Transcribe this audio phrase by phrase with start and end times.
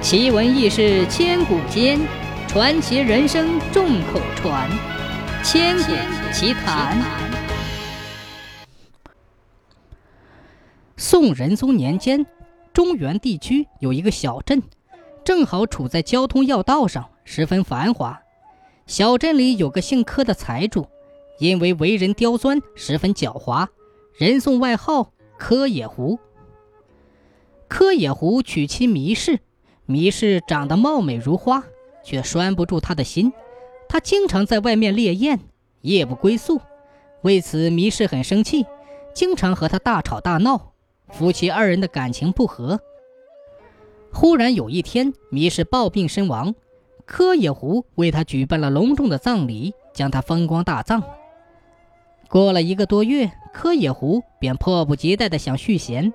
[0.00, 1.98] 奇闻异事千古间，
[2.46, 4.70] 传奇人生众口传。
[5.42, 5.92] 千古
[6.32, 6.96] 奇谈。
[10.96, 12.24] 宋仁宗年间，
[12.72, 14.62] 中原地区有一个小镇，
[15.24, 18.22] 正好处在交通要道上，十分繁华。
[18.86, 20.86] 小镇里有个姓柯的财主，
[21.40, 23.66] 因为为人刁钻，十分狡猾，
[24.16, 26.20] 人送外号“柯野狐”。
[27.68, 29.40] 柯野狐娶妻迷氏。
[29.88, 31.64] 糜氏长得貌美如花，
[32.04, 33.32] 却拴不住他的心。
[33.88, 35.40] 他经常在外面猎艳，
[35.80, 36.60] 夜不归宿。
[37.22, 38.66] 为此，糜氏很生气，
[39.14, 40.72] 经常和他大吵大闹，
[41.08, 42.78] 夫妻二人的感情不和。
[44.12, 46.54] 忽然有一天，糜氏暴病身亡，
[47.06, 51.02] 柯野狐为他举办了隆重的葬礼，将他风光大葬。
[52.28, 56.12] 过了一个多月，柯野狐便迫不及待地想续弦。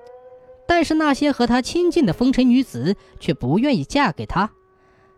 [0.66, 4.50] 但是那些和他亲近的风尘女子却不愿意嫁给他，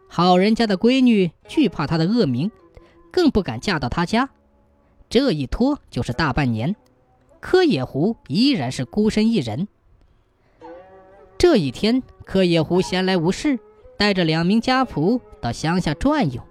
[0.08, 2.50] 好人家的闺女惧怕他的恶名，
[3.10, 4.30] 更不敢嫁到他家。
[5.08, 6.74] 这一拖就是大半年，
[7.40, 9.68] 柯野狐依然是孤身一人。
[11.38, 13.58] 这一天，柯野狐闲来无事，
[13.96, 16.42] 带着两名家仆到乡下转悠。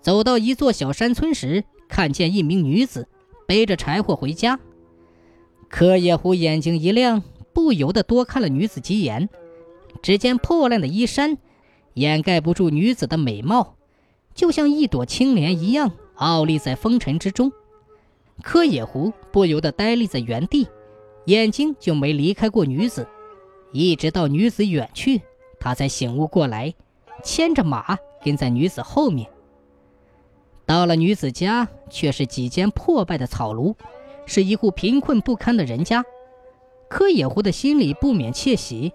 [0.00, 3.06] 走到一座小山村时，看见一名女子
[3.46, 4.58] 背着柴火回家。
[5.68, 7.22] 柯野狐眼睛一亮。
[7.52, 9.28] 不由得多看了女子几眼，
[10.02, 11.36] 只见破烂的衣衫
[11.94, 13.76] 掩盖不住女子的美貌，
[14.34, 17.52] 就像一朵青莲一样傲立在风尘之中。
[18.42, 20.66] 柯野狐不由得呆立在原地，
[21.26, 23.06] 眼睛就没离开过女子，
[23.72, 25.20] 一直到女子远去，
[25.60, 26.74] 他才醒悟过来，
[27.22, 29.28] 牵着马跟在女子后面。
[30.64, 33.74] 到了女子家，却是几间破败的草庐，
[34.24, 36.02] 是一户贫困不堪的人家。
[36.92, 38.92] 柯野狐的心里不免窃喜，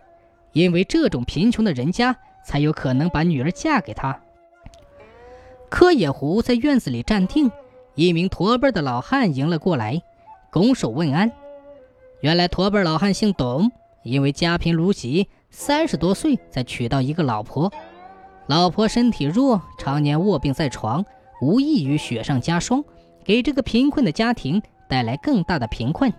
[0.51, 4.21] 因为这种贫穷的人家才有可能把女儿嫁给他。
[5.67, 7.49] 柯野狐在院子里站定，
[7.95, 9.99] 一名驼背的老汉迎了过来，
[10.51, 11.31] 拱手问安。
[12.21, 13.71] 原来驼背老汉姓董，
[14.03, 17.73] 因为家贫如洗，三十多岁才娶到一个老婆。
[18.45, 21.03] 老婆身体弱，常年卧病在床，
[21.41, 22.83] 无异于雪上加霜，
[23.23, 26.13] 给这个贫困的家庭带来更大的贫困。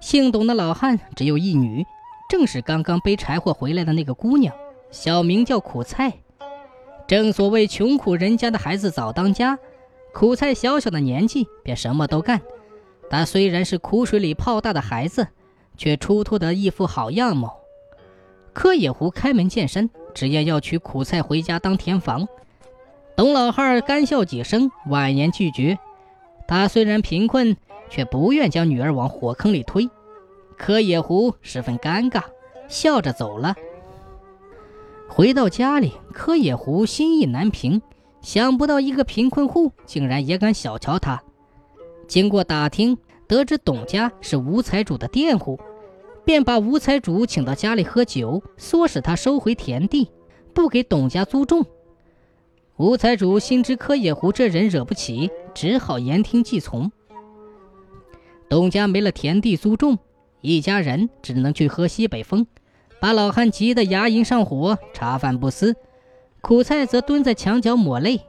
[0.00, 1.84] 姓董的老汉只有一女，
[2.28, 4.54] 正是刚刚背柴火回来的那个姑娘，
[4.90, 6.12] 小名叫苦菜。
[7.06, 9.58] 正所谓穷苦人家的孩子早当家，
[10.12, 12.40] 苦菜小小的年纪便什么都干。
[13.08, 15.28] 他虽然是苦水里泡大的孩子，
[15.76, 17.58] 却出脱得一副好样貌。
[18.52, 22.26] 柯野狐开门见山，直言要娶苦菜回家当田房。
[23.14, 25.78] 董老汉干笑几声，婉言拒绝。
[26.46, 27.56] 他虽然贫困。
[27.88, 29.88] 却不愿将女儿往火坑里推，
[30.56, 32.22] 柯野狐十分尴尬，
[32.68, 33.54] 笑着走了。
[35.08, 37.80] 回到家里，柯野狐心意难平，
[38.20, 41.22] 想不到一个贫困户竟然也敢小瞧他。
[42.08, 42.98] 经过打听，
[43.28, 45.58] 得知董家是吴财主的佃户，
[46.24, 50.10] 便把吴财主请到家里喝酒，唆使他收回田地，
[50.52, 51.64] 不给董家租种。
[52.76, 56.90] 吴财主心知柯野狐这人惹不起，只好言听计从。
[58.48, 59.98] 董家没了田地租种，
[60.40, 62.46] 一家人只能去喝西北风，
[63.00, 65.74] 把老汉急得牙龈上火，茶饭不思。
[66.40, 68.20] 苦菜则蹲在墙角抹泪。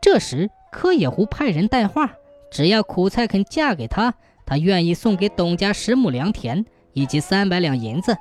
[0.00, 2.14] 这时，柯野狐派人带话，
[2.50, 8.16] 只要苦菜肯嫁给他，他愿意送给董家十亩良田以及三百两银子，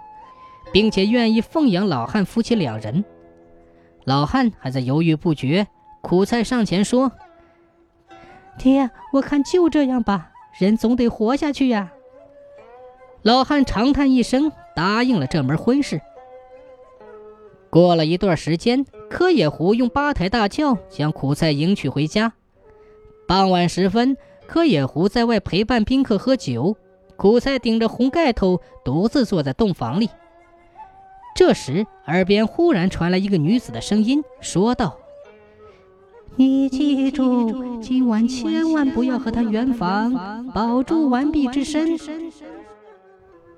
[0.72, 3.04] 并且愿意奉养老汉夫妻两人。
[4.04, 5.66] 老汉还在犹豫不决，
[6.02, 7.12] 苦菜上前说
[8.60, 11.92] ：“爹，我看就这样吧。”人总得活下去呀！
[13.24, 16.00] 老汉长叹一声，答应了这门婚事。
[17.70, 22.32] 过了一段时间，柯野狐用八抬大轿将苦菜迎娶回家。
[23.28, 24.16] 傍晚时分，
[24.48, 26.78] 柯野狐在外陪伴宾客喝酒，
[27.18, 30.10] 苦菜顶着红盖头，独自坐在洞房里。
[31.36, 34.98] 这时，耳边忽然传来一个女子的声音，说道。
[36.38, 41.98] 你记住，今晚千万不要和他圆房，保住完璧之身。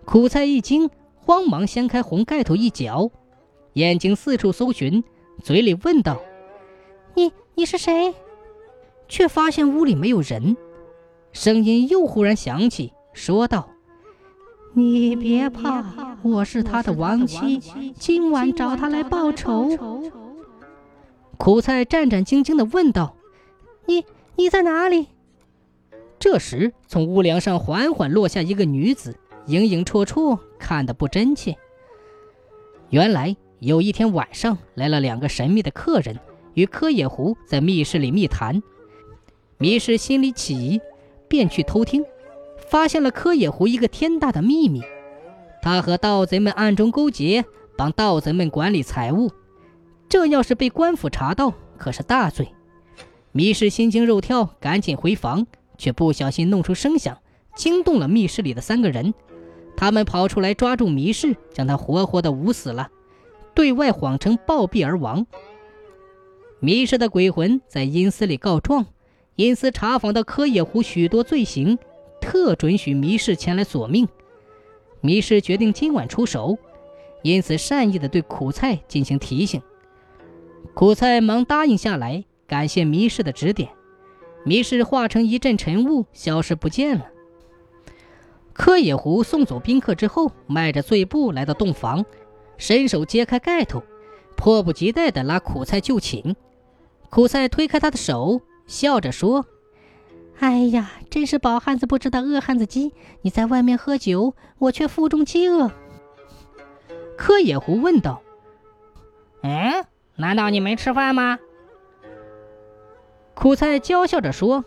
[0.06, 3.10] 苦菜一惊，慌忙掀开红盖头一角，
[3.74, 5.04] 眼睛四处搜寻，
[5.42, 6.20] 嘴里问道
[7.16, 8.14] ：“你你是谁？”
[9.10, 10.56] 却发现屋里没有人，
[11.32, 13.68] 声音又忽然响起，说道
[14.76, 17.60] ：“你别怕，我是他的亡妻，
[17.98, 19.70] 今晚找他来报仇。”
[21.38, 23.16] 苦菜战战兢兢地问道
[23.86, 24.04] ：“你
[24.36, 25.08] 你在哪里？”
[26.20, 31.56] 这时，从屋梁上缓缓落下一个女子，影影绰绰，看得不真切。
[32.90, 36.20] 原来，有一天晚上，来了两个神秘的客人，
[36.56, 38.62] 与柯野狐在密室里密谈。
[39.60, 40.82] 迷失心里起疑，
[41.28, 42.04] 便去偷听，
[42.70, 44.82] 发现了柯野狐一个天大的秘密：
[45.62, 47.46] 他和盗贼们暗中勾结，
[47.78, 49.32] 帮盗贼们管理财物。
[50.10, 52.50] 这要是被官府查到，可是大罪。
[53.32, 55.46] 密室心惊肉跳，赶紧回房，
[55.78, 57.18] 却不小心弄出声响，
[57.56, 59.14] 惊动了密室里的三个人。
[59.76, 62.90] 他们跑出来抓住迷室，将他活活的捂死了。
[63.54, 65.26] 对外谎称暴毙而亡。
[66.60, 68.86] 迷失的鬼魂在阴司里告状，
[69.36, 71.78] 阴司查访到柯野狐许多罪行，
[72.22, 74.08] 特准许迷失前来索命。
[75.02, 76.58] 迷失决定今晚出手，
[77.22, 79.62] 因此善意的对苦菜进行提醒。
[80.74, 83.70] 苦菜忙答应下来，感谢迷失的指点。
[84.46, 87.06] 迷失化成一阵晨雾，消失不见了。
[88.54, 92.06] 柯野狐送走宾客之后，迈着醉步来到洞房。
[92.58, 93.84] 伸手揭开盖头，
[94.36, 96.36] 迫不及待地拉苦菜就寝。
[97.10, 99.46] 苦菜推开他的手，笑着说
[100.40, 102.94] ：“哎呀，真是饱汉子不知道饿汉子饥！
[103.22, 105.72] 你在外面喝酒，我却腹中饥饿。”
[107.16, 108.22] 柯野狐问道
[109.44, 109.86] ：“嗯，
[110.18, 111.40] 难道你没吃饭吗？”
[113.34, 114.66] 苦菜娇笑着说：“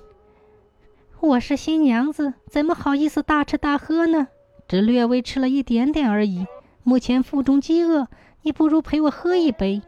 [1.20, 4.28] 我是新娘子，怎么好意思大吃大喝呢？
[4.66, 6.46] 只略微吃了一点点而已。”
[6.82, 8.08] 目前腹中饥饿，
[8.40, 9.82] 你不如陪我喝一杯。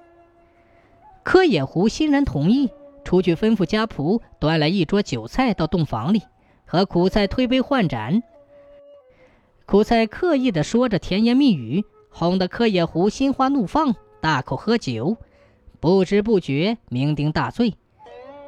[1.22, 2.70] 柯野狐欣然同意，
[3.02, 6.22] 出去吩咐家仆端来一桌酒菜到洞房里，
[6.66, 8.22] 和苦菜推杯换盏。
[9.64, 15.16] 苦菜刻意的说着甜言蜜语，哄得柯野狐心花怒放，大口喝酒，
[15.82, 17.74] 不知不觉酩酊大醉。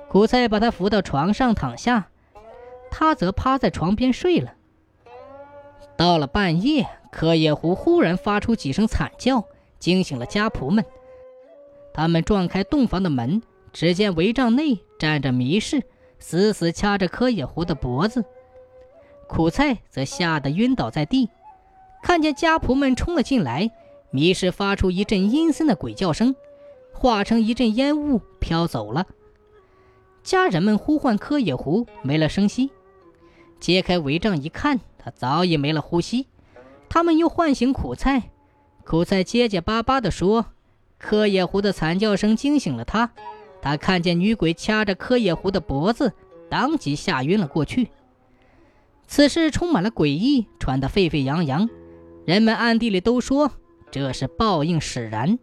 [0.08, 2.06] 苦菜把他扶到床上躺下，
[2.92, 4.54] 他则趴在床边睡了。
[5.96, 6.86] 到了半夜。
[7.10, 9.44] 柯野狐忽然发出几声惨叫，
[9.78, 10.84] 惊醒了家仆们。
[11.92, 13.40] 他们撞开洞房的门，
[13.72, 15.84] 只见帷帐内站着迷氏，
[16.18, 18.24] 死死掐着柯野狐的脖子。
[19.28, 21.30] 苦菜则吓得晕倒在地。
[22.02, 23.70] 看见家仆们冲了进来，
[24.10, 26.34] 迷氏发出一阵阴森的鬼叫声，
[27.04, 29.06] 化成一阵烟雾飘走了。
[30.22, 32.70] 家人们呼唤柯野狐，没了声息。
[33.60, 36.28] 揭开帷帐一看，他早已没了呼吸。
[36.88, 38.30] 他们又唤醒苦菜，
[38.86, 40.46] 苦菜结结巴巴地说
[40.96, 43.12] ：“柯野狐的惨叫声惊醒了他，
[43.60, 46.14] 他看见女鬼掐着柯野狐的脖子，
[46.48, 47.90] 当即吓晕了过去。
[49.06, 51.68] 此事充满了诡异，传得沸沸扬扬，
[52.24, 53.52] 人们暗地里都说
[53.90, 55.38] 这是报应使然。”